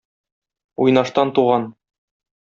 [0.85, 1.67] Уйнаштан туган.